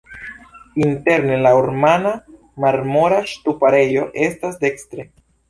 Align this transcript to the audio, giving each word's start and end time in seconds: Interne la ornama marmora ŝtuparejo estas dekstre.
Interne 0.85 1.35
la 1.47 1.51
ornama 1.57 2.13
marmora 2.65 3.21
ŝtuparejo 3.35 4.09
estas 4.31 4.61
dekstre. 4.67 5.09